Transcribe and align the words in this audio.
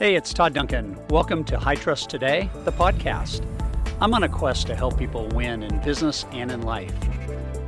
Hey, 0.00 0.14
it's 0.14 0.32
Todd 0.32 0.54
Duncan. 0.54 0.98
Welcome 1.10 1.44
to 1.44 1.58
High 1.58 1.74
Trust 1.74 2.08
Today, 2.08 2.48
the 2.64 2.72
podcast. 2.72 3.44
I'm 4.00 4.14
on 4.14 4.22
a 4.22 4.30
quest 4.30 4.66
to 4.68 4.74
help 4.74 4.96
people 4.96 5.28
win 5.34 5.62
in 5.62 5.78
business 5.82 6.24
and 6.32 6.50
in 6.50 6.62
life. 6.62 6.94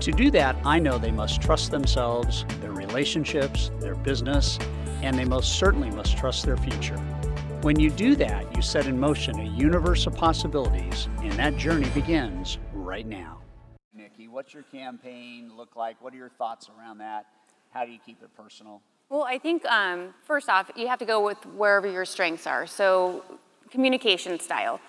To 0.01 0.11
do 0.13 0.31
that, 0.31 0.57
I 0.65 0.79
know 0.79 0.97
they 0.97 1.11
must 1.11 1.43
trust 1.43 1.71
themselves, 1.71 2.47
their 2.63 2.73
relationships, 2.73 3.71
their 3.81 3.97
business, 3.97 4.59
and 5.03 5.19
they 5.19 5.27
most 5.27 5.59
certainly 5.59 5.91
must 5.91 6.17
trust 6.17 6.47
their 6.47 6.57
future. 6.57 6.97
When 7.61 7.79
you 7.79 7.91
do 7.91 8.17
that, 8.17 8.57
you 8.57 8.63
set 8.63 8.87
in 8.87 8.99
motion 8.99 9.39
a 9.39 9.45
universe 9.45 10.07
of 10.07 10.15
possibilities, 10.15 11.11
and 11.21 11.33
that 11.33 11.59
journey 11.59 11.91
begins 11.91 12.57
right 12.73 13.07
now. 13.07 13.43
Nikki, 13.93 14.29
what's 14.29 14.55
your 14.55 14.63
campaign 14.63 15.53
look 15.55 15.77
like? 15.77 16.01
What 16.01 16.15
are 16.15 16.17
your 16.17 16.31
thoughts 16.31 16.71
around 16.79 16.97
that? 16.97 17.27
How 17.73 17.85
do 17.85 17.93
you 17.93 17.99
keep 17.99 18.23
it 18.23 18.35
personal? 18.35 18.81
Well, 19.13 19.25
I 19.25 19.37
think 19.37 19.67
um, 19.67 20.15
first 20.25 20.49
off, 20.49 20.71
you 20.75 20.89
have 20.89 20.99
to 21.01 21.05
go 21.05 21.23
with 21.23 21.45
wherever 21.45 21.87
your 21.87 22.07
strengths 22.07 22.47
are. 22.47 22.67
So, 22.67 23.23
communication 23.71 24.41
style. 24.41 24.81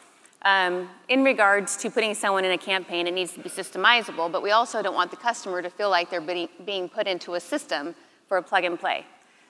Um, 0.44 0.88
in 1.10 1.26
regards 1.26 1.76
to 1.76 1.92
putting 1.92 2.14
someone 2.14 2.46
in 2.46 2.52
a 2.54 2.58
campaign, 2.58 3.06
it 3.06 3.14
needs 3.14 3.34
to 3.34 3.42
be 3.42 3.50
systemizable, 3.50 4.32
but 4.32 4.42
we 4.42 4.52
also 4.52 4.82
don't 4.82 4.96
want 4.96 5.12
the 5.12 5.18
customer 5.18 5.62
to 5.62 5.70
feel 5.70 5.90
like 5.90 6.10
they're 6.10 6.48
being, 6.66 6.88
put 6.88 7.06
into 7.06 7.34
a 7.34 7.40
system 7.42 7.96
for 8.30 8.38
a 8.38 8.42
plug 8.42 8.64
and 8.64 8.80
play. 8.80 9.06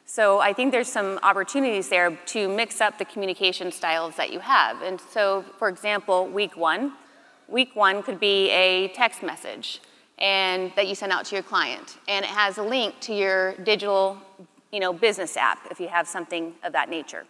So, 0.06 0.40
I 0.40 0.54
think 0.54 0.72
there's 0.72 0.92
some 0.92 1.20
opportunities 1.22 1.90
there 1.90 2.18
to 2.34 2.50
mix 2.50 2.82
up 2.82 2.98
the 2.98 3.06
communication 3.06 3.72
styles 3.72 4.16
that 4.16 4.34
you 4.34 4.40
have. 4.40 4.82
And 4.82 5.00
so, 5.00 5.46
for 5.60 5.70
example, 5.70 6.26
week 6.26 6.58
one, 6.58 6.94
week 7.48 7.76
one 7.76 8.02
could 8.02 8.20
be 8.20 8.50
a 8.50 8.88
text 8.88 9.22
message 9.22 9.82
and 10.18 10.72
that 10.76 10.88
you 10.88 10.96
send 10.96 11.12
out 11.12 11.26
to 11.26 11.36
your 11.36 11.44
client 11.44 11.98
and 12.08 12.24
it 12.24 12.30
has 12.30 12.58
a 12.58 12.64
link 12.64 13.00
to 13.02 13.14
your 13.14 13.54
digital 13.58 14.18
you 14.74 14.80
know, 14.80 14.92
business 14.92 15.38
app 15.38 15.60
if 15.72 15.80
you 15.80 15.88
have 15.88 16.08
something 16.08 16.56
of 16.64 16.74
that 16.74 16.90
nature. 16.90 17.26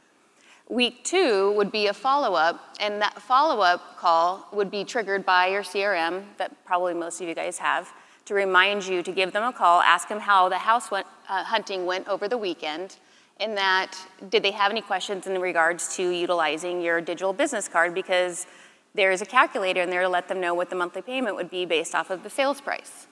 Week 0.69 1.03
two 1.03 1.51
would 1.51 1.73
be 1.73 1.87
a 1.87 1.93
follow 1.93 2.35
up, 2.35 2.77
and 2.79 3.01
that 3.01 3.21
follow 3.21 3.61
up 3.61 3.97
call 3.97 4.47
would 4.53 4.71
be 4.71 4.85
triggered 4.85 5.25
by 5.25 5.47
your 5.47 5.61
CRM 5.61 6.23
that 6.37 6.65
probably 6.65 6.93
most 6.93 7.19
of 7.21 7.27
you 7.27 7.35
guys 7.35 7.57
have 7.57 7.93
to 8.25 8.33
remind 8.33 8.87
you 8.87 9.03
to 9.03 9.11
give 9.11 9.33
them 9.33 9.43
a 9.43 9.51
call, 9.51 9.81
ask 9.81 10.07
them 10.07 10.21
how 10.21 10.47
the 10.47 10.57
house 10.57 10.89
went, 10.89 11.05
uh, 11.27 11.43
hunting 11.43 11.85
went 11.85 12.07
over 12.07 12.29
the 12.29 12.37
weekend, 12.37 12.95
and 13.41 13.57
that 13.57 13.97
did 14.29 14.41
they 14.41 14.51
have 14.51 14.71
any 14.71 14.81
questions 14.81 15.27
in 15.27 15.39
regards 15.41 15.93
to 15.97 16.09
utilizing 16.09 16.81
your 16.81 17.01
digital 17.01 17.33
business 17.33 17.67
card 17.67 17.93
because 17.93 18.47
there 18.95 19.11
is 19.11 19.21
a 19.21 19.25
calculator 19.25 19.81
in 19.81 19.89
there 19.89 20.03
to 20.03 20.09
let 20.09 20.29
them 20.29 20.39
know 20.39 20.53
what 20.53 20.69
the 20.69 20.75
monthly 20.77 21.01
payment 21.01 21.35
would 21.35 21.49
be 21.49 21.65
based 21.65 21.93
off 21.93 22.09
of 22.09 22.23
the 22.23 22.29
sales 22.29 22.61
price. 22.61 23.07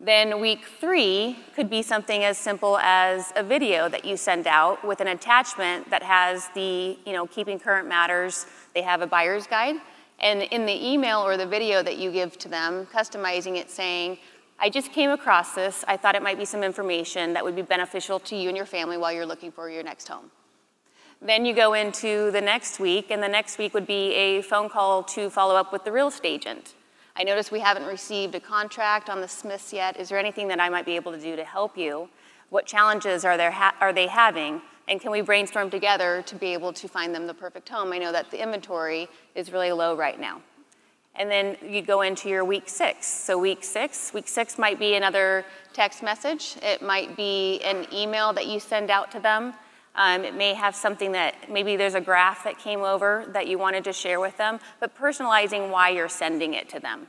Then 0.00 0.40
week 0.40 0.66
three 0.80 1.38
could 1.54 1.70
be 1.70 1.82
something 1.82 2.24
as 2.24 2.36
simple 2.36 2.78
as 2.78 3.32
a 3.36 3.42
video 3.42 3.88
that 3.88 4.04
you 4.04 4.16
send 4.16 4.46
out 4.46 4.84
with 4.84 5.00
an 5.00 5.08
attachment 5.08 5.88
that 5.90 6.02
has 6.02 6.48
the, 6.54 6.98
you 7.06 7.12
know, 7.12 7.26
keeping 7.26 7.58
current 7.58 7.88
matters. 7.88 8.44
They 8.74 8.82
have 8.82 9.00
a 9.00 9.06
buyer's 9.06 9.46
guide. 9.46 9.76
And 10.20 10.42
in 10.42 10.66
the 10.66 10.92
email 10.92 11.20
or 11.20 11.36
the 11.36 11.46
video 11.46 11.82
that 11.82 11.96
you 11.96 12.10
give 12.10 12.36
to 12.38 12.48
them, 12.48 12.86
customizing 12.86 13.56
it 13.56 13.70
saying, 13.70 14.18
I 14.58 14.68
just 14.68 14.92
came 14.92 15.10
across 15.10 15.54
this. 15.54 15.84
I 15.88 15.96
thought 15.96 16.14
it 16.14 16.22
might 16.22 16.38
be 16.38 16.44
some 16.44 16.62
information 16.62 17.32
that 17.32 17.44
would 17.44 17.56
be 17.56 17.62
beneficial 17.62 18.20
to 18.20 18.36
you 18.36 18.48
and 18.48 18.56
your 18.56 18.66
family 18.66 18.96
while 18.96 19.12
you're 19.12 19.26
looking 19.26 19.52
for 19.52 19.70
your 19.70 19.82
next 19.82 20.08
home. 20.08 20.30
Then 21.20 21.46
you 21.46 21.54
go 21.54 21.72
into 21.74 22.30
the 22.30 22.40
next 22.40 22.78
week, 22.78 23.10
and 23.10 23.22
the 23.22 23.28
next 23.28 23.56
week 23.56 23.72
would 23.72 23.86
be 23.86 24.12
a 24.12 24.42
phone 24.42 24.68
call 24.68 25.02
to 25.04 25.30
follow 25.30 25.56
up 25.56 25.72
with 25.72 25.84
the 25.84 25.92
real 25.92 26.08
estate 26.08 26.46
agent. 26.46 26.74
I 27.16 27.22
notice 27.22 27.52
we 27.52 27.60
haven't 27.60 27.86
received 27.86 28.34
a 28.34 28.40
contract 28.40 29.08
on 29.08 29.20
the 29.20 29.28
Smiths 29.28 29.72
yet. 29.72 29.98
Is 30.00 30.08
there 30.08 30.18
anything 30.18 30.48
that 30.48 30.58
I 30.58 30.68
might 30.68 30.84
be 30.84 30.96
able 30.96 31.12
to 31.12 31.20
do 31.20 31.36
to 31.36 31.44
help 31.44 31.78
you? 31.78 32.08
What 32.50 32.66
challenges 32.66 33.24
are, 33.24 33.36
there 33.36 33.52
ha- 33.52 33.76
are 33.80 33.92
they 33.92 34.08
having? 34.08 34.60
And 34.88 35.00
can 35.00 35.12
we 35.12 35.20
brainstorm 35.20 35.70
together 35.70 36.22
to 36.26 36.34
be 36.34 36.52
able 36.54 36.72
to 36.72 36.88
find 36.88 37.14
them 37.14 37.28
the 37.28 37.34
perfect 37.34 37.68
home? 37.68 37.92
I 37.92 37.98
know 37.98 38.10
that 38.10 38.32
the 38.32 38.42
inventory 38.42 39.08
is 39.36 39.52
really 39.52 39.70
low 39.70 39.94
right 39.96 40.18
now. 40.18 40.42
And 41.14 41.30
then 41.30 41.56
you 41.64 41.82
go 41.82 42.00
into 42.02 42.28
your 42.28 42.44
week 42.44 42.68
six. 42.68 43.06
So, 43.06 43.38
week 43.38 43.62
six, 43.62 44.12
week 44.12 44.26
six 44.26 44.58
might 44.58 44.80
be 44.80 44.96
another 44.96 45.44
text 45.72 46.02
message, 46.02 46.56
it 46.62 46.82
might 46.82 47.16
be 47.16 47.60
an 47.64 47.86
email 47.92 48.32
that 48.32 48.48
you 48.48 48.58
send 48.58 48.90
out 48.90 49.12
to 49.12 49.20
them. 49.20 49.54
Um, 49.96 50.24
it 50.24 50.34
may 50.34 50.54
have 50.54 50.74
something 50.74 51.12
that 51.12 51.50
maybe 51.50 51.76
there's 51.76 51.94
a 51.94 52.00
graph 52.00 52.44
that 52.44 52.58
came 52.58 52.82
over 52.82 53.26
that 53.28 53.46
you 53.46 53.58
wanted 53.58 53.84
to 53.84 53.92
share 53.92 54.18
with 54.18 54.36
them, 54.36 54.58
but 54.80 54.96
personalizing 54.96 55.70
why 55.70 55.90
you're 55.90 56.08
sending 56.08 56.54
it 56.54 56.68
to 56.70 56.80
them. 56.80 57.06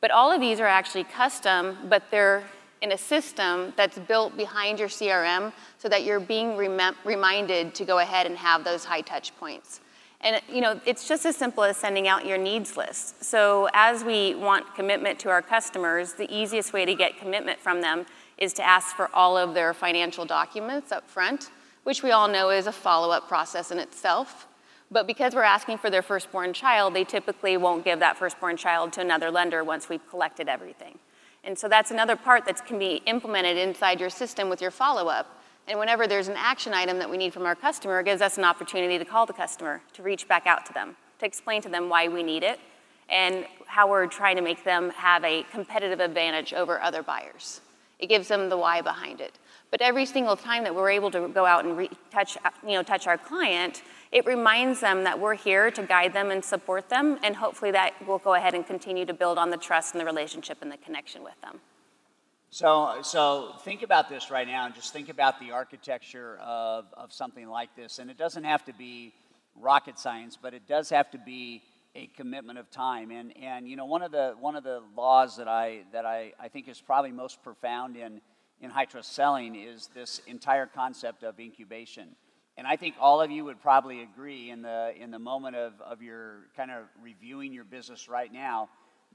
But 0.00 0.10
all 0.10 0.30
of 0.30 0.40
these 0.40 0.60
are 0.60 0.66
actually 0.66 1.04
custom, 1.04 1.76
but 1.88 2.04
they're 2.10 2.44
in 2.80 2.92
a 2.92 2.98
system 2.98 3.72
that's 3.76 3.98
built 3.98 4.36
behind 4.36 4.78
your 4.78 4.88
CRM 4.88 5.52
so 5.78 5.88
that 5.88 6.04
you're 6.04 6.20
being 6.20 6.56
rem- 6.56 6.96
reminded 7.04 7.74
to 7.76 7.84
go 7.84 7.98
ahead 7.98 8.26
and 8.26 8.36
have 8.36 8.64
those 8.64 8.84
high 8.84 9.00
touch 9.00 9.36
points. 9.38 9.80
And 10.20 10.40
you 10.48 10.60
know, 10.60 10.80
it's 10.86 11.08
just 11.08 11.24
as 11.26 11.36
simple 11.36 11.64
as 11.64 11.76
sending 11.76 12.06
out 12.06 12.26
your 12.26 12.38
needs 12.38 12.76
list. 12.76 13.24
So 13.24 13.68
as 13.72 14.04
we 14.04 14.34
want 14.36 14.74
commitment 14.74 15.18
to 15.20 15.30
our 15.30 15.42
customers, 15.42 16.12
the 16.12 16.32
easiest 16.32 16.72
way 16.72 16.84
to 16.84 16.94
get 16.94 17.18
commitment 17.18 17.58
from 17.58 17.80
them 17.80 18.06
is 18.38 18.52
to 18.54 18.64
ask 18.64 18.94
for 18.94 19.10
all 19.14 19.36
of 19.36 19.54
their 19.54 19.74
financial 19.74 20.24
documents 20.24 20.92
up 20.92 21.08
front 21.08 21.50
which 21.84 22.02
we 22.02 22.10
all 22.10 22.28
know 22.28 22.50
is 22.50 22.66
a 22.66 22.72
follow 22.72 23.10
up 23.10 23.28
process 23.28 23.70
in 23.70 23.78
itself. 23.78 24.46
But 24.90 25.06
because 25.06 25.34
we're 25.34 25.42
asking 25.42 25.78
for 25.78 25.88
their 25.88 26.02
firstborn 26.02 26.52
child, 26.52 26.94
they 26.94 27.04
typically 27.04 27.56
won't 27.56 27.84
give 27.84 27.98
that 28.00 28.16
firstborn 28.16 28.56
child 28.56 28.92
to 28.94 29.00
another 29.00 29.30
lender 29.30 29.64
once 29.64 29.88
we've 29.88 30.06
collected 30.10 30.48
everything. 30.48 30.98
And 31.44 31.58
so 31.58 31.68
that's 31.68 31.90
another 31.90 32.14
part 32.14 32.44
that 32.44 32.64
can 32.66 32.78
be 32.78 33.02
implemented 33.06 33.56
inside 33.56 34.00
your 34.00 34.10
system 34.10 34.48
with 34.48 34.60
your 34.60 34.70
follow 34.70 35.08
up. 35.08 35.42
And 35.66 35.78
whenever 35.78 36.06
there's 36.06 36.28
an 36.28 36.36
action 36.36 36.74
item 36.74 36.98
that 36.98 37.08
we 37.08 37.16
need 37.16 37.32
from 37.32 37.46
our 37.46 37.54
customer, 37.54 38.00
it 38.00 38.04
gives 38.04 38.20
us 38.20 38.36
an 38.36 38.44
opportunity 38.44 38.98
to 38.98 39.04
call 39.04 39.26
the 39.26 39.32
customer, 39.32 39.80
to 39.94 40.02
reach 40.02 40.28
back 40.28 40.46
out 40.46 40.66
to 40.66 40.72
them, 40.72 40.96
to 41.20 41.26
explain 41.26 41.62
to 41.62 41.68
them 41.68 41.88
why 41.88 42.08
we 42.08 42.22
need 42.22 42.42
it, 42.42 42.60
and 43.08 43.46
how 43.66 43.88
we're 43.88 44.06
trying 44.06 44.36
to 44.36 44.42
make 44.42 44.64
them 44.64 44.90
have 44.90 45.24
a 45.24 45.44
competitive 45.44 46.00
advantage 46.00 46.52
over 46.52 46.80
other 46.80 47.02
buyers. 47.02 47.60
It 47.98 48.08
gives 48.08 48.28
them 48.28 48.48
the 48.48 48.58
why 48.58 48.80
behind 48.80 49.20
it. 49.20 49.38
But 49.72 49.80
every 49.80 50.04
single 50.04 50.36
time 50.36 50.64
that 50.64 50.74
we're 50.74 50.90
able 50.90 51.10
to 51.12 51.28
go 51.28 51.46
out 51.46 51.64
and 51.64 51.76
re- 51.78 51.90
touch, 52.10 52.36
you 52.62 52.74
know, 52.74 52.82
touch 52.82 53.06
our 53.06 53.16
client, 53.16 53.82
it 54.12 54.26
reminds 54.26 54.80
them 54.80 55.02
that 55.04 55.18
we're 55.18 55.34
here 55.34 55.70
to 55.70 55.82
guide 55.82 56.12
them 56.12 56.30
and 56.30 56.44
support 56.44 56.90
them, 56.90 57.18
and 57.22 57.34
hopefully 57.34 57.70
that 57.70 57.94
will 58.06 58.18
go 58.18 58.34
ahead 58.34 58.52
and 58.52 58.66
continue 58.66 59.06
to 59.06 59.14
build 59.14 59.38
on 59.38 59.48
the 59.48 59.56
trust 59.56 59.94
and 59.94 60.00
the 60.02 60.04
relationship 60.04 60.58
and 60.60 60.70
the 60.70 60.76
connection 60.76 61.24
with 61.24 61.40
them. 61.40 61.58
So, 62.50 62.98
so 63.00 63.54
think 63.64 63.82
about 63.82 64.10
this 64.10 64.30
right 64.30 64.46
now, 64.46 64.66
and 64.66 64.74
just 64.74 64.92
think 64.92 65.08
about 65.08 65.40
the 65.40 65.52
architecture 65.52 66.38
of, 66.42 66.84
of 66.92 67.10
something 67.10 67.48
like 67.48 67.74
this. 67.74 67.98
And 67.98 68.10
it 68.10 68.18
doesn't 68.18 68.44
have 68.44 68.66
to 68.66 68.74
be 68.74 69.14
rocket 69.58 69.98
science, 69.98 70.36
but 70.40 70.52
it 70.52 70.68
does 70.68 70.90
have 70.90 71.10
to 71.12 71.18
be 71.18 71.62
a 71.94 72.08
commitment 72.08 72.58
of 72.58 72.70
time. 72.70 73.10
And, 73.10 73.34
and 73.38 73.66
you 73.66 73.76
know, 73.76 73.86
one 73.86 74.02
of 74.02 74.12
the 74.12 74.34
one 74.38 74.54
of 74.54 74.64
the 74.64 74.82
laws 74.94 75.38
that 75.38 75.48
I 75.48 75.84
that 75.92 76.04
I, 76.04 76.32
I 76.38 76.48
think 76.48 76.68
is 76.68 76.78
probably 76.78 77.12
most 77.12 77.42
profound 77.42 77.96
in 77.96 78.20
in 78.62 78.70
high 78.70 78.84
trust 78.84 79.12
selling 79.14 79.54
is 79.56 79.88
this 79.94 80.20
entire 80.26 80.66
concept 80.66 81.24
of 81.24 81.38
incubation. 81.38 82.08
And 82.56 82.66
I 82.66 82.76
think 82.76 82.94
all 83.00 83.20
of 83.20 83.30
you 83.30 83.44
would 83.44 83.60
probably 83.60 84.02
agree 84.02 84.50
in 84.50 84.62
the, 84.62 84.92
in 84.98 85.10
the 85.10 85.18
moment 85.18 85.56
of, 85.56 85.72
of 85.80 86.00
your 86.00 86.46
kind 86.56 86.70
of 86.70 86.84
reviewing 87.02 87.52
your 87.52 87.64
business 87.64 88.08
right 88.08 88.32
now 88.32 88.68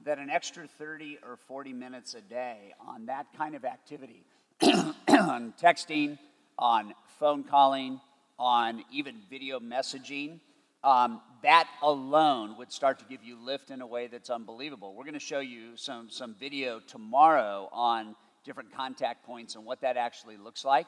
that 0.04 0.18
an 0.18 0.30
extra 0.30 0.66
30 0.66 1.18
or 1.26 1.36
40 1.48 1.72
minutes 1.72 2.14
a 2.14 2.20
day 2.20 2.74
on 2.86 3.06
that 3.06 3.26
kind 3.36 3.54
of 3.54 3.64
activity, 3.64 4.22
on 4.62 5.54
texting, 5.60 6.18
on 6.58 6.94
phone 7.18 7.42
calling, 7.42 8.00
on 8.38 8.84
even 8.92 9.16
video 9.30 9.58
messaging, 9.58 10.40
um, 10.84 11.20
that 11.42 11.68
alone 11.82 12.56
would 12.58 12.70
start 12.70 12.98
to 13.00 13.04
give 13.06 13.24
you 13.24 13.36
lift 13.44 13.70
in 13.70 13.80
a 13.80 13.86
way 13.86 14.06
that's 14.06 14.30
unbelievable. 14.30 14.94
We're 14.94 15.04
going 15.04 15.14
to 15.14 15.20
show 15.20 15.40
you 15.40 15.76
some, 15.76 16.10
some 16.10 16.34
video 16.38 16.80
tomorrow 16.80 17.68
on 17.72 18.14
different 18.48 18.74
contact 18.74 19.24
points 19.24 19.54
and 19.56 19.64
what 19.64 19.82
that 19.82 19.98
actually 19.98 20.38
looks 20.38 20.64
like. 20.64 20.86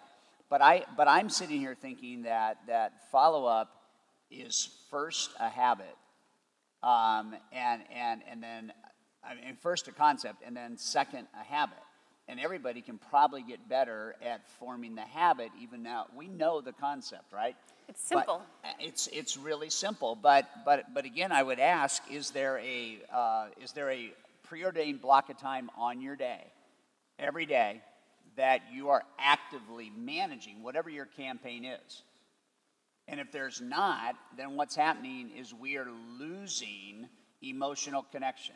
But, 0.48 0.62
I, 0.62 0.84
but 0.96 1.06
I'm 1.06 1.28
sitting 1.28 1.60
here 1.60 1.76
thinking 1.76 2.22
that, 2.22 2.58
that 2.66 3.10
follow 3.12 3.44
up 3.44 3.68
is 4.30 4.70
first 4.90 5.30
a 5.38 5.48
habit, 5.48 5.94
um, 6.82 7.36
and, 7.52 7.82
and, 7.94 8.22
and 8.28 8.42
then, 8.42 8.72
I 9.22 9.34
mean, 9.34 9.56
first 9.60 9.86
a 9.88 9.92
concept, 9.92 10.42
and 10.44 10.56
then 10.56 10.78
second 10.78 11.28
a 11.38 11.44
habit. 11.44 11.78
And 12.28 12.40
everybody 12.40 12.80
can 12.80 12.98
probably 13.10 13.42
get 13.42 13.68
better 13.68 14.14
at 14.24 14.48
forming 14.58 14.94
the 14.94 15.02
habit 15.02 15.50
even 15.60 15.82
now. 15.82 16.06
We 16.16 16.28
know 16.28 16.60
the 16.60 16.72
concept, 16.72 17.32
right? 17.32 17.56
It's 17.88 18.02
simple. 18.02 18.42
But 18.62 18.74
it's, 18.78 19.08
it's 19.12 19.36
really 19.36 19.68
simple. 19.68 20.14
But, 20.14 20.48
but, 20.64 20.94
but 20.94 21.04
again, 21.04 21.32
I 21.32 21.42
would 21.42 21.58
ask 21.58 22.02
is 22.10 22.30
there, 22.30 22.58
a, 22.58 22.98
uh, 23.12 23.46
is 23.60 23.72
there 23.72 23.90
a 23.90 24.12
preordained 24.44 25.00
block 25.02 25.28
of 25.28 25.38
time 25.38 25.70
on 25.76 26.00
your 26.00 26.16
day 26.16 26.44
every 27.20 27.46
day 27.46 27.82
that 28.36 28.62
you 28.72 28.88
are 28.88 29.02
actively 29.18 29.92
managing 29.96 30.62
whatever 30.62 30.88
your 30.88 31.06
campaign 31.06 31.64
is. 31.64 32.02
And 33.06 33.20
if 33.20 33.32
there's 33.32 33.60
not, 33.60 34.14
then 34.36 34.56
what's 34.56 34.76
happening 34.76 35.30
is 35.36 35.52
we 35.52 35.76
are 35.76 35.88
losing 36.18 37.08
emotional 37.42 38.04
connection. 38.10 38.54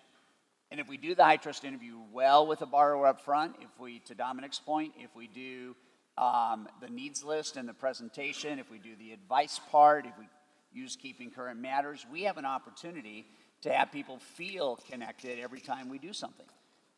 And 0.70 0.80
if 0.80 0.88
we 0.88 0.96
do 0.96 1.14
the 1.14 1.24
high 1.24 1.36
trust 1.36 1.64
interview 1.64 1.98
well 2.12 2.46
with 2.46 2.60
the 2.60 2.66
borrower 2.66 3.06
up 3.06 3.20
front, 3.20 3.56
if 3.60 3.68
we, 3.78 3.98
to 4.00 4.14
Dominic's 4.14 4.58
point, 4.58 4.92
if 4.98 5.14
we 5.14 5.26
do 5.26 5.74
um, 6.16 6.68
the 6.80 6.88
needs 6.88 7.24
list 7.24 7.56
and 7.56 7.68
the 7.68 7.74
presentation, 7.74 8.58
if 8.58 8.70
we 8.70 8.78
do 8.78 8.96
the 8.96 9.12
advice 9.12 9.60
part, 9.70 10.06
if 10.06 10.16
we 10.18 10.24
use 10.72 10.96
Keeping 10.96 11.30
Current 11.30 11.60
Matters, 11.60 12.06
we 12.10 12.22
have 12.22 12.38
an 12.38 12.44
opportunity 12.44 13.26
to 13.62 13.72
have 13.72 13.92
people 13.92 14.18
feel 14.18 14.78
connected 14.90 15.38
every 15.38 15.60
time 15.60 15.88
we 15.88 15.98
do 15.98 16.12
something. 16.12 16.46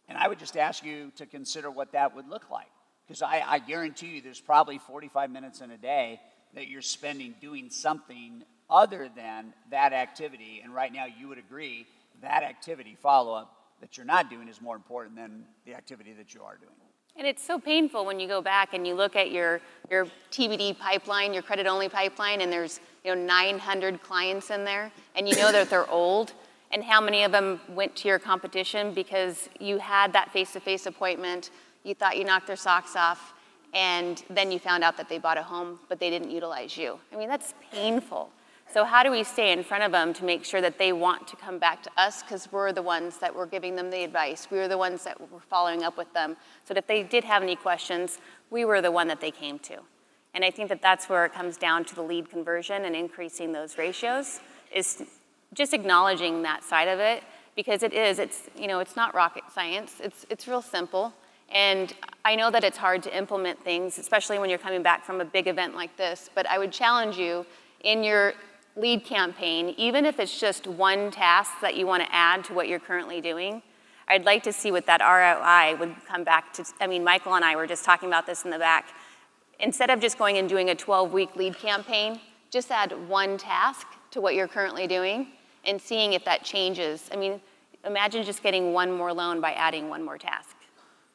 And 0.09 0.17
I 0.17 0.29
would 0.29 0.39
just 0.39 0.57
ask 0.57 0.85
you 0.85 1.13
to 1.17 1.27
consider 1.27 1.71
what 1.71 1.93
that 1.93 2.15
would 2.15 2.29
look 2.29 2.51
like. 2.51 2.71
Because 3.07 3.23
I, 3.23 3.43
I 3.47 3.59
guarantee 3.59 4.17
you 4.17 4.21
there's 4.21 4.41
probably 4.41 4.79
45 4.79 5.31
minutes 5.31 5.61
in 5.61 5.71
a 5.71 5.77
day 5.77 6.21
that 6.55 6.69
you're 6.69 6.83
spending 6.83 7.35
doing 7.41 7.71
something 7.71 8.43
other 8.69 9.09
than 9.15 9.53
that 9.71 9.93
activity. 9.93 10.61
And 10.63 10.75
right 10.75 10.93
now 10.93 11.07
you 11.07 11.29
would 11.29 11.39
agree 11.39 11.87
that 12.23 12.43
activity 12.43 12.97
follow 13.01 13.35
up 13.35 13.53
that 13.81 13.97
you're 13.97 14.07
not 14.07 14.31
doing 14.31 14.49
is 14.49 14.61
more 14.61 14.75
important 14.75 15.17
than 15.17 15.45
the 15.65 15.75
activity 15.75 16.13
that 16.15 16.35
you 16.35 16.43
are 16.43 16.57
doing. 16.57 16.73
And 17.19 17.27
it's 17.27 17.43
so 17.43 17.59
painful 17.59 18.05
when 18.05 18.21
you 18.21 18.29
go 18.29 18.43
back 18.43 18.75
and 18.75 18.87
you 18.87 18.95
look 18.95 19.17
at 19.17 19.31
your, 19.31 19.61
your 19.91 20.07
TBD 20.31 20.79
pipeline, 20.79 21.33
your 21.33 21.43
credit 21.43 21.67
only 21.67 21.89
pipeline, 21.89 22.43
and 22.43 22.53
there's 22.53 22.81
you 23.05 23.15
know 23.15 23.23
900 23.23 24.03
clients 24.03 24.51
in 24.51 24.65
there, 24.65 24.93
and 25.15 25.27
you 25.27 25.35
know 25.37 25.51
that 25.51 25.71
they're 25.71 25.89
old, 25.89 26.35
and 26.77 26.85
how 26.85 27.01
many 27.01 27.25
of 27.25 27.33
them 27.33 27.59
went 27.71 27.97
to 27.97 28.07
your 28.07 28.19
competition 28.19 28.93
because 28.93 29.49
you 29.59 29.79
had 29.79 30.13
that 30.13 30.31
face 30.31 30.53
to 30.53 30.61
face 30.61 30.85
appointment, 30.85 31.49
you 31.85 31.95
thought 31.95 32.19
you 32.19 32.25
knocked 32.25 32.47
their 32.47 32.55
socks 32.55 32.95
off, 32.95 33.33
and 33.73 34.23
then 34.29 34.53
you 34.53 34.59
found 34.59 34.85
out 34.85 34.95
that 34.99 35.09
they 35.09 35.17
bought 35.17 35.39
a 35.39 35.43
home, 35.43 35.79
but 35.89 35.99
they 35.99 36.11
didn't 36.11 36.31
utilize 36.31 36.77
you. 36.77 36.99
I 37.15 37.17
mean, 37.17 37.31
that's 37.31 37.55
painful. 37.73 38.29
So, 38.71 38.85
how 38.85 39.03
do 39.03 39.11
we 39.11 39.25
stay 39.25 39.53
in 39.53 39.65
front 39.65 39.85
of 39.85 39.93
them 39.93 40.13
to 40.13 40.25
make 40.25 40.45
sure 40.45 40.61
that 40.61 40.79
they 40.79 40.93
want 40.93 41.27
to 41.29 41.37
come 41.37 41.59
back 41.59 41.83
to 41.85 41.91
us 41.97 42.23
because 42.23 42.53
we're 42.53 42.73
the 42.73 42.83
ones 42.83 43.17
that 43.21 43.35
were 43.35 43.47
giving 43.47 43.75
them 43.75 43.89
the 43.89 44.05
advice? 44.05 44.49
We 44.51 44.59
were 44.59 44.69
the 44.69 44.77
ones 44.77 45.03
that 45.05 45.19
were 45.19 45.41
following 45.41 45.83
up 45.83 45.97
with 45.97 46.13
them. 46.13 46.37
So 46.65 46.75
that 46.75 46.81
if 46.81 46.87
they 46.87 47.03
did 47.03 47.25
have 47.25 47.43
any 47.43 47.57
questions, 47.57 48.19
we 48.51 48.67
were 48.67 48.83
the 48.83 48.93
one 48.93 49.09
that 49.09 49.23
they 49.23 49.31
came 49.31 49.59
to. 49.61 49.79
And 50.35 50.45
I 50.45 50.51
think 50.51 50.69
that 50.69 50.83
that's 50.83 51.09
where 51.09 51.25
it 51.25 51.33
comes 51.33 51.57
down 51.57 51.87
to 51.87 51.95
the 51.95 52.03
lead 52.03 52.29
conversion 52.29 52.85
and 52.85 52.95
increasing 52.95 53.53
those 53.53 53.79
ratios 53.79 54.41
is 54.75 55.03
just 55.57 55.75
acknowledging 55.75 56.43
that 56.43 56.63
side 56.63 56.87
of 56.87 57.01
it 57.01 57.25
because 57.57 57.83
it 57.83 57.93
is 57.93 58.21
it's 58.21 58.43
you 58.57 58.69
know 58.69 58.79
it's 58.79 58.95
not 58.95 59.15
rocket 59.15 59.43
science 59.53 60.01
it's 60.01 60.25
it's 60.31 60.47
real 60.47 60.63
simple 60.63 61.13
and 61.51 61.95
i 62.25 62.37
know 62.37 62.51
that 62.51 62.63
it's 62.63 62.79
hard 62.79 63.03
to 63.03 63.17
implement 63.17 63.59
things 63.65 63.99
especially 63.99 64.39
when 64.39 64.49
you're 64.49 64.59
coming 64.59 64.83
back 64.83 65.05
from 65.05 65.21
a 65.21 65.25
big 65.25 65.49
event 65.49 65.75
like 65.75 65.97
this 65.97 66.31
but 66.35 66.49
i 66.49 66.59
would 66.59 66.71
challenge 66.71 67.17
you 67.17 67.45
in 67.81 68.05
your 68.05 68.35
lead 68.77 69.05
campaign, 69.05 69.75
even 69.79 70.05
if 70.05 70.21
it's 70.21 70.39
just 70.39 70.67
one 70.67 71.11
task 71.11 71.53
that 71.63 71.77
you 71.77 71.87
want 71.87 72.03
to 72.03 72.15
add 72.15 72.45
to 72.45 72.53
what 72.53 72.69
you're 72.69 72.79
currently 72.79 73.21
doing, 73.21 73.63
I'd 74.07 74.25
like 74.25 74.43
to 74.45 74.53
see 74.53 74.71
what 74.71 74.87
that 74.87 75.01
ROI 75.01 75.79
would 75.81 75.97
come 76.07 76.23
back 76.23 76.53
to. 76.55 76.65
I 76.81 76.87
mean, 76.87 77.03
Michael 77.03 77.35
and 77.35 77.45
I 77.45 77.57
were 77.57 77.67
just 77.67 77.85
talking 77.85 78.09
about 78.09 78.27
this 78.27 78.45
in 78.45 78.51
the 78.51 78.59
back. 78.59 78.87
Instead 79.59 79.91
of 79.91 80.01
just 80.01 80.19
going 80.19 80.37
and 80.37 80.49
doing 80.49 80.69
a 80.71 80.75
12 80.75 81.13
week 81.13 81.35
lead 81.35 81.59
campaign, 81.59 82.21
just 82.51 82.71
add 82.71 83.09
one 83.09 83.39
task 83.39 83.87
to 84.11 84.21
what 84.21 84.35
you're 84.35 84.47
currently 84.47 84.87
doing 84.87 85.29
and 85.67 85.81
seeing 85.81 86.13
if 86.13 86.25
that 86.25 86.45
changes. 86.45 87.09
I 87.13 87.17
mean, 87.17 87.41
imagine 87.85 88.25
just 88.25 88.43
getting 88.43 88.73
one 88.73 88.91
more 88.91 89.13
loan 89.13 89.41
by 89.41 89.53
adding 89.53 89.89
one 89.89 90.05
more 90.05 90.19
task. 90.19 90.57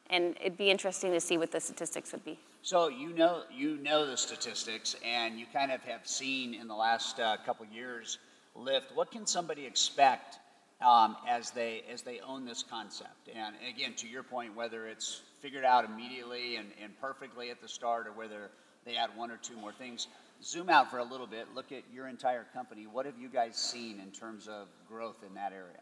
And 0.10 0.36
it'd 0.42 0.58
be 0.58 0.70
interesting 0.70 1.12
to 1.12 1.22
see 1.22 1.38
what 1.38 1.52
the 1.52 1.60
statistics 1.60 2.12
would 2.12 2.26
be. 2.26 2.38
So 2.64 2.90
you 2.90 3.14
know 3.14 3.44
you 3.52 3.78
know 3.78 4.06
the 4.06 4.18
statistics, 4.18 4.96
and 5.04 5.40
you 5.40 5.48
kind 5.52 5.72
of 5.72 5.82
have 5.82 6.06
seen 6.06 6.54
in 6.54 6.68
the 6.68 6.76
last 6.76 7.20
uh, 7.20 7.38
couple 7.44 7.66
years 7.66 8.20
lift. 8.56 8.96
What 8.96 9.10
can 9.10 9.26
somebody 9.26 9.66
expect 9.66 10.38
um, 10.80 11.18
as 11.28 11.50
they 11.50 11.84
as 11.92 12.04
they 12.04 12.20
own 12.20 12.46
this 12.46 12.62
concept? 12.62 13.30
And 13.34 13.56
again, 13.68 13.94
to 13.96 14.08
your 14.08 14.22
point, 14.22 14.56
whether 14.56 14.86
it's 14.86 15.22
figured 15.42 15.66
out 15.66 15.86
immediately 15.86 16.58
and, 16.58 16.68
and 16.84 16.94
perfectly 17.02 17.50
at 17.50 17.60
the 17.62 17.68
start, 17.68 18.06
or 18.06 18.12
whether 18.12 18.52
they 18.86 18.96
add 18.96 19.10
one 19.16 19.32
or 19.32 19.38
two 19.38 19.56
more 19.58 19.72
things. 19.74 20.08
Zoom 20.44 20.70
out 20.70 20.90
for 20.90 20.98
a 20.98 21.04
little 21.04 21.28
bit. 21.28 21.48
Look 21.54 21.72
at 21.72 21.84
your 21.94 22.08
entire 22.08 22.46
company. 22.54 22.88
What 22.88 23.06
have 23.06 23.18
you 23.20 23.30
guys 23.30 23.56
seen 23.56 24.00
in 24.00 24.12
terms 24.12 24.48
of 24.48 24.68
growth 24.88 25.18
in 25.28 25.34
that 25.36 25.54
area? 25.54 25.78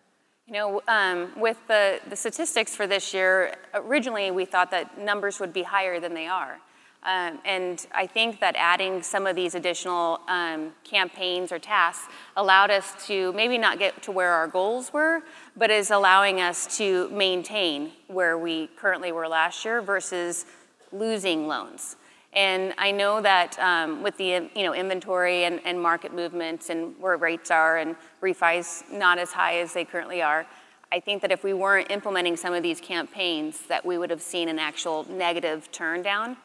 You 0.48 0.54
know, 0.54 0.82
um, 0.88 1.32
with 1.38 1.58
the, 1.68 2.00
the 2.10 2.16
statistics 2.16 2.76
for 2.76 2.88
this 2.88 3.14
year, 3.14 3.56
originally 3.74 4.32
we 4.32 4.46
thought 4.46 4.72
that 4.72 4.98
numbers 4.98 5.40
would 5.40 5.54
be 5.54 5.64
higher 5.64 6.00
than 6.00 6.14
they 6.14 6.28
are. 6.28 6.60
Um, 7.04 7.40
and 7.46 7.86
I 7.94 8.08
think 8.08 8.42
that 8.42 8.56
adding 8.58 9.02
some 9.02 9.26
of 9.26 9.36
these 9.36 9.56
additional 9.56 10.20
um, 10.28 10.74
campaigns 10.84 11.54
or 11.54 11.60
tasks 11.60 12.12
allowed 12.36 12.72
us 12.72 13.08
to 13.08 13.32
maybe 13.34 13.58
not 13.58 13.80
get 13.80 14.04
to 14.04 14.12
where 14.12 14.34
our 14.34 14.48
goals 14.48 14.92
were, 14.92 15.22
but 15.56 15.72
is 15.72 15.92
allowing 15.92 16.42
us 16.42 16.78
to 16.78 17.08
maintain 17.10 17.92
where 18.08 18.38
we 18.38 18.68
currently 18.76 19.14
were 19.14 19.30
last 19.30 19.64
year 19.64 19.82
versus 19.82 20.46
losing 20.92 21.48
loans. 21.48 21.96
And 22.34 22.74
I 22.78 22.92
know 22.92 23.22
that 23.22 23.58
um, 23.60 24.04
with 24.04 24.18
the 24.18 24.50
you 24.56 24.64
know 24.64 24.74
inventory 24.74 25.46
and, 25.46 25.60
and 25.66 25.82
market 25.82 26.14
movements 26.14 26.70
and 26.70 26.98
where 27.00 27.18
rates 27.18 27.50
are 27.50 27.78
and 27.78 27.96
refis 28.22 28.84
not 28.92 29.18
as 29.18 29.32
high 29.32 29.60
as 29.60 29.74
they 29.74 29.86
currently 29.86 30.22
are, 30.22 30.46
I 30.92 31.00
think 31.00 31.22
that 31.22 31.32
if 31.32 31.44
we 31.44 31.54
weren't 31.54 31.92
implementing 31.92 32.36
some 32.36 32.54
of 32.54 32.64
these 32.64 32.82
campaigns, 32.82 33.62
that 33.68 33.86
we 33.86 33.98
would 33.98 34.10
have 34.10 34.22
seen 34.22 34.50
an 34.50 34.58
actual 34.58 35.06
negative 35.10 35.72
turn 35.72 36.02
down. 36.02 36.38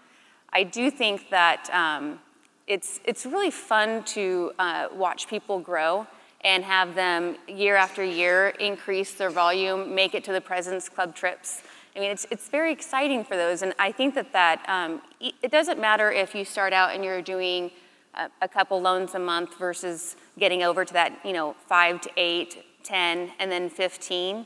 I 0.52 0.64
do 0.64 0.90
think 0.90 1.30
that 1.30 1.68
um, 1.72 2.20
it's, 2.66 3.00
it's 3.04 3.24
really 3.24 3.50
fun 3.50 4.04
to 4.04 4.52
uh, 4.58 4.88
watch 4.92 5.28
people 5.28 5.58
grow 5.58 6.06
and 6.42 6.62
have 6.62 6.94
them 6.94 7.36
year 7.48 7.74
after 7.74 8.04
year 8.04 8.48
increase 8.60 9.14
their 9.14 9.30
volume, 9.30 9.94
make 9.94 10.14
it 10.14 10.22
to 10.24 10.32
the 10.32 10.40
President's 10.40 10.90
Club 10.90 11.14
trips. 11.14 11.62
I 11.96 12.00
mean, 12.00 12.10
it's, 12.10 12.26
it's 12.30 12.48
very 12.48 12.72
exciting 12.72 13.24
for 13.24 13.36
those. 13.36 13.62
And 13.62 13.72
I 13.78 13.92
think 13.92 14.14
that, 14.16 14.32
that 14.32 14.64
um, 14.68 15.00
it 15.20 15.50
doesn't 15.50 15.80
matter 15.80 16.10
if 16.10 16.34
you 16.34 16.44
start 16.44 16.72
out 16.72 16.92
and 16.94 17.04
you're 17.04 17.22
doing 17.22 17.70
a, 18.14 18.28
a, 18.42 18.48
couple 18.48 18.80
loans 18.80 19.14
a 19.14 19.18
month 19.18 19.56
versus 19.58 20.16
getting 20.38 20.64
over 20.64 20.84
to 20.84 20.92
that, 20.92 21.12
you 21.24 21.32
know, 21.32 21.54
five 21.68 22.00
to 22.00 22.10
eight, 22.16 22.64
10, 22.82 23.30
and 23.38 23.50
then 23.50 23.70
15. 23.70 24.44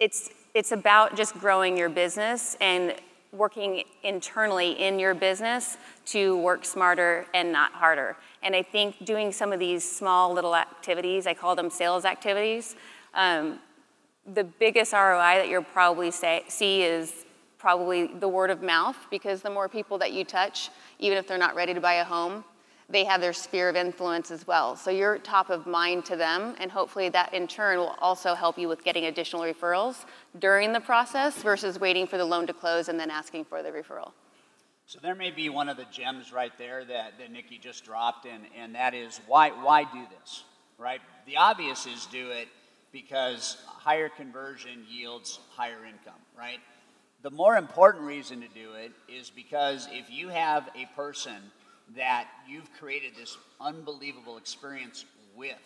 It's, 0.00 0.30
it's 0.54 0.72
about 0.72 1.16
just 1.16 1.34
growing 1.34 1.76
your 1.76 1.88
business 1.88 2.56
and 2.60 2.94
working 3.32 3.84
internally 4.02 4.72
in 4.72 4.98
your 4.98 5.14
business 5.14 5.78
to 6.04 6.36
work 6.38 6.64
smarter 6.64 7.26
and 7.32 7.50
not 7.52 7.72
harder. 7.72 8.16
And 8.42 8.54
I 8.54 8.62
think 8.62 9.04
doing 9.04 9.32
some 9.32 9.52
of 9.52 9.58
these 9.58 9.88
small 9.88 10.32
little 10.32 10.54
activities, 10.54 11.26
I 11.26 11.34
call 11.34 11.54
them 11.56 11.70
sales 11.70 12.04
activities, 12.04 12.76
um, 13.14 13.58
the 14.26 14.44
biggest 14.44 14.92
ROI 14.92 15.36
that 15.38 15.48
you'll 15.48 15.62
probably 15.62 16.10
say, 16.10 16.44
see 16.48 16.82
is 16.82 17.24
probably 17.58 18.06
the 18.06 18.28
word 18.28 18.50
of 18.50 18.62
mouth 18.62 18.96
because 19.10 19.42
the 19.42 19.50
more 19.50 19.68
people 19.68 19.98
that 19.98 20.12
you 20.12 20.24
touch, 20.24 20.70
even 20.98 21.18
if 21.18 21.26
they're 21.26 21.38
not 21.38 21.54
ready 21.54 21.74
to 21.74 21.80
buy 21.80 21.94
a 21.94 22.04
home, 22.04 22.44
they 22.88 23.04
have 23.04 23.20
their 23.20 23.32
sphere 23.32 23.68
of 23.68 23.76
influence 23.76 24.30
as 24.30 24.46
well. 24.46 24.76
So 24.76 24.90
you're 24.90 25.18
top 25.18 25.48
of 25.48 25.66
mind 25.66 26.04
to 26.06 26.16
them, 26.16 26.54
and 26.58 26.70
hopefully 26.70 27.08
that 27.08 27.32
in 27.32 27.46
turn 27.46 27.78
will 27.78 27.96
also 28.00 28.34
help 28.34 28.58
you 28.58 28.68
with 28.68 28.84
getting 28.84 29.06
additional 29.06 29.42
referrals 29.42 30.04
during 30.38 30.72
the 30.72 30.80
process 30.80 31.36
versus 31.42 31.80
waiting 31.80 32.06
for 32.06 32.18
the 32.18 32.24
loan 32.24 32.46
to 32.48 32.52
close 32.52 32.88
and 32.88 33.00
then 33.00 33.10
asking 33.10 33.44
for 33.44 33.62
the 33.62 33.70
referral. 33.70 34.12
So 34.86 34.98
there 35.00 35.14
may 35.14 35.30
be 35.30 35.48
one 35.48 35.68
of 35.68 35.76
the 35.76 35.86
gems 35.90 36.32
right 36.32 36.52
there 36.58 36.84
that, 36.84 37.18
that 37.18 37.30
Nikki 37.30 37.56
just 37.56 37.84
dropped, 37.84 38.26
and, 38.26 38.44
and 38.58 38.74
that 38.74 38.94
is 38.94 39.20
why, 39.26 39.50
why 39.50 39.84
do 39.84 40.04
this, 40.20 40.44
right? 40.76 41.00
The 41.26 41.38
obvious 41.38 41.86
is 41.86 42.06
do 42.06 42.30
it 42.30 42.48
because 42.92 43.56
higher 43.66 44.08
conversion 44.08 44.84
yields 44.88 45.40
higher 45.50 45.84
income, 45.84 46.20
right? 46.36 46.60
The 47.22 47.30
more 47.30 47.56
important 47.56 48.04
reason 48.04 48.40
to 48.40 48.48
do 48.48 48.74
it 48.74 48.92
is 49.08 49.30
because 49.30 49.88
if 49.90 50.10
you 50.10 50.28
have 50.28 50.68
a 50.76 50.86
person 50.94 51.36
that 51.96 52.26
you've 52.48 52.72
created 52.78 53.12
this 53.16 53.36
unbelievable 53.60 54.36
experience 54.36 55.04
with. 55.36 55.56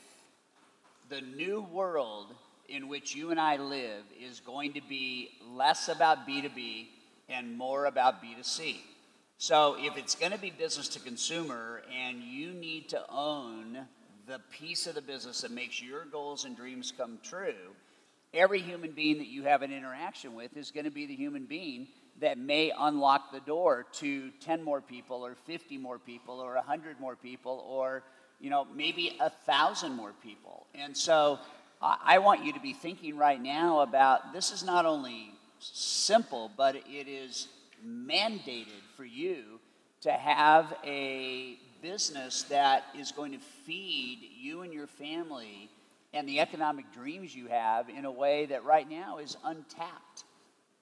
The 1.08 1.20
new 1.20 1.66
world 1.72 2.34
in 2.68 2.88
which 2.88 3.14
you 3.14 3.30
and 3.30 3.38
I 3.38 3.56
live 3.56 4.02
is 4.20 4.40
going 4.40 4.72
to 4.72 4.80
be 4.88 5.30
less 5.52 5.88
about 5.88 6.26
B2B 6.26 6.86
and 7.28 7.56
more 7.56 7.86
about 7.86 8.22
B2C. 8.22 8.76
So 9.38 9.76
if 9.78 9.96
it's 9.96 10.14
going 10.14 10.32
to 10.32 10.38
be 10.38 10.50
business 10.50 10.88
to 10.88 11.00
consumer 11.00 11.82
and 11.96 12.22
you 12.22 12.52
need 12.52 12.88
to 12.90 13.02
own 13.10 13.86
the 14.26 14.40
piece 14.50 14.86
of 14.86 14.94
the 14.94 15.02
business 15.02 15.42
that 15.42 15.50
makes 15.50 15.80
your 15.80 16.04
goals 16.04 16.44
and 16.44 16.56
dreams 16.56 16.92
come 16.96 17.18
true, 17.22 17.54
every 18.34 18.60
human 18.60 18.90
being 18.90 19.18
that 19.18 19.28
you 19.28 19.44
have 19.44 19.62
an 19.62 19.72
interaction 19.72 20.34
with 20.34 20.56
is 20.56 20.70
going 20.70 20.84
to 20.84 20.90
be 20.90 21.06
the 21.06 21.14
human 21.14 21.44
being 21.44 21.86
that 22.20 22.38
may 22.38 22.72
unlock 22.78 23.30
the 23.32 23.40
door 23.40 23.86
to 23.92 24.30
10 24.40 24.62
more 24.62 24.80
people 24.80 25.24
or 25.24 25.34
50 25.46 25.78
more 25.78 25.98
people 25.98 26.40
or 26.40 26.54
100 26.54 26.98
more 26.98 27.14
people 27.14 27.64
or 27.68 28.02
you 28.40 28.50
know 28.50 28.66
maybe 28.74 29.16
a 29.20 29.30
thousand 29.30 29.92
more 29.92 30.12
people. 30.22 30.66
And 30.74 30.96
so 30.96 31.38
i 31.82 32.18
want 32.18 32.42
you 32.42 32.54
to 32.54 32.60
be 32.60 32.72
thinking 32.72 33.18
right 33.18 33.40
now 33.42 33.80
about 33.80 34.32
this 34.32 34.50
is 34.50 34.64
not 34.64 34.86
only 34.86 35.30
simple 35.58 36.50
but 36.56 36.74
it 36.74 37.06
is 37.06 37.48
mandated 37.86 38.80
for 38.96 39.04
you 39.04 39.60
to 40.00 40.10
have 40.10 40.72
a 40.84 41.58
business 41.82 42.44
that 42.44 42.84
is 42.98 43.12
going 43.12 43.32
to 43.32 43.38
feed 43.38 44.18
you 44.38 44.62
and 44.62 44.72
your 44.72 44.86
family 44.86 45.70
and 46.12 46.28
the 46.28 46.40
economic 46.40 46.92
dreams 46.92 47.34
you 47.34 47.46
have 47.46 47.88
in 47.88 48.04
a 48.04 48.10
way 48.10 48.46
that 48.46 48.64
right 48.64 48.88
now 48.88 49.18
is 49.18 49.36
untapped 49.44 50.24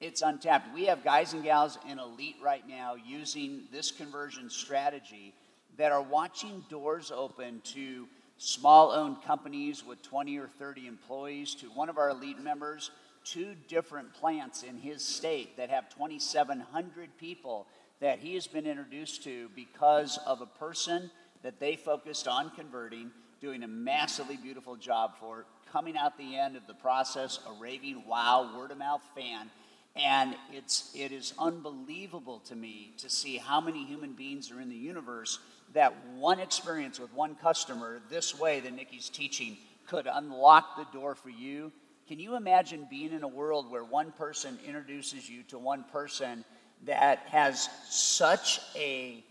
it's 0.05 0.21
untapped. 0.21 0.75
We 0.75 0.85
have 0.87 1.03
guys 1.03 1.33
and 1.33 1.43
gals 1.43 1.79
in 1.89 1.99
Elite 1.99 2.37
right 2.43 2.67
now 2.69 2.95
using 2.95 3.63
this 3.73 3.91
conversion 3.91 4.51
strategy 4.51 5.35
that 5.79 5.93
are 5.93 6.03
watching 6.03 6.65
doors 6.69 7.11
open 7.11 7.63
to 7.73 8.07
small 8.37 8.91
owned 8.91 9.23
companies 9.23 9.83
with 9.83 10.03
20 10.03 10.37
or 10.39 10.49
30 10.49 10.89
employees, 10.89 11.55
to 11.55 11.67
one 11.69 11.89
of 11.89 11.97
our 11.97 12.11
Elite 12.11 12.39
members, 12.39 12.91
two 13.25 13.55
different 13.69 14.13
plants 14.13 14.63
in 14.63 14.77
his 14.77 15.03
state 15.03 15.57
that 15.57 15.71
have 15.71 15.89
2,700 15.89 17.17
people 17.19 17.67
that 18.01 18.19
he 18.19 18.35
has 18.35 18.47
been 18.47 18.67
introduced 18.67 19.25
to 19.25 19.49
because 19.55 20.19
of 20.27 20.41
a 20.41 20.47
person 20.47 21.11
that 21.43 21.61
they 21.61 21.77
focused 21.77 22.27
on 22.27 22.51
converting, 22.51 23.11
doing 23.41 23.63
a 23.63 23.69
massively 23.69 24.37
beautiful 24.37 24.77
job 24.77 25.13
for, 25.21 25.47
coming 25.71 25.97
out 25.97 26.17
the 26.17 26.37
end 26.37 26.57
of 26.57 26.67
the 26.67 26.75
process, 26.75 27.39
a 27.49 27.61
raving 27.61 28.05
wow, 28.07 28.51
word 28.57 28.71
of 28.71 28.79
mouth 28.79 29.03
fan. 29.15 29.51
And 29.97 30.35
it's, 30.53 30.91
it 30.95 31.13
is 31.13 31.35
unbelievable 31.39 32.41
to 32.47 32.57
me 32.57 32.95
to 32.99 33.09
see 33.09 33.37
how 33.37 33.61
many 33.61 33.85
human 33.85 34.13
beings 34.13 34.51
are 34.51 34.61
in 34.61 34.69
the 34.69 34.77
universe 34.77 35.39
that 35.73 35.95
one 36.17 36.41
experience 36.41 36.99
with 36.99 37.13
one 37.13 37.35
customer 37.35 38.01
this 38.09 38.39
way 38.39 38.61
that 38.61 38.75
Nikki's 38.75 39.09
teaching 39.09 39.57
could 39.87 40.09
unlock 40.11 40.77
the 40.77 40.87
door 40.97 41.15
for 41.15 41.31
you. 41.31 41.73
Can 42.09 42.19
you 42.19 42.37
imagine 42.37 42.87
being 42.91 43.13
in 43.13 43.23
a 43.23 43.29
world 43.29 43.71
where 43.71 43.85
one 43.85 44.13
person 44.13 44.59
introduces 44.67 45.29
you 45.29 45.43
to 45.45 45.59
one 45.59 45.85
person 45.85 46.45
that 46.87 47.21
has 47.31 47.69
such 47.89 48.61
a 48.77 49.25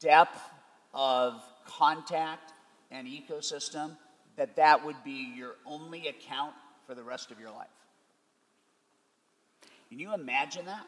depth 0.00 0.40
of 0.94 1.42
contact 1.66 2.52
and 2.90 3.06
ecosystem 3.06 3.96
that 4.36 4.56
that 4.56 4.84
would 4.84 4.96
be 5.04 5.32
your 5.36 5.54
only 5.66 6.08
account 6.08 6.54
for 6.86 6.94
the 6.94 7.02
rest 7.02 7.30
of 7.30 7.38
your 7.38 7.50
life? 7.50 7.68
Can 9.88 9.98
you 9.98 10.14
imagine 10.14 10.66
that? 10.66 10.86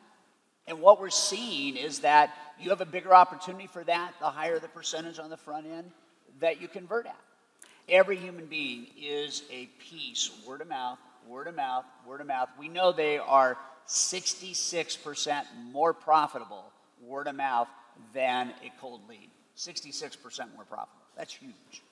And 0.67 0.81
what 0.81 1.01
we're 1.01 1.11
seeing 1.11 1.77
is 1.77 2.01
that 2.01 2.31
you 2.61 2.71
have 2.71 2.81
a 2.81 2.87
bigger 2.87 3.15
opportunity 3.15 3.67
for 3.67 3.83
that 3.85 4.13
the 4.21 4.27
higher 4.27 4.59
the 4.59 4.69
percentage 4.69 5.19
on 5.19 5.29
the 5.29 5.37
front 5.37 5.67
end 5.67 5.91
that 6.41 6.61
you 6.61 6.69
convert 6.69 7.07
at. 7.07 7.19
Every 7.89 8.17
human 8.17 8.47
being 8.47 8.87
is 9.01 9.43
a 9.51 9.67
piece, 9.81 10.31
word 10.47 10.61
of 10.61 10.69
mouth, 10.69 10.99
word 11.27 11.49
of 11.49 11.57
mouth, 11.57 11.85
word 12.07 12.21
of 12.21 12.29
mouth. 12.29 12.49
We 12.59 12.69
know 12.69 12.93
they 12.93 13.19
are 13.19 13.59
66% 13.89 15.45
more 15.73 15.93
profitable, 15.93 16.65
word 17.01 17.27
of 17.27 17.35
mouth, 17.35 17.69
than 18.13 18.51
a 18.65 18.73
cold 18.81 19.03
lead. 19.09 19.31
66% 19.57 20.55
more 20.55 20.65
profitable. 20.65 21.03
That's 21.17 21.35
huge. 21.35 21.83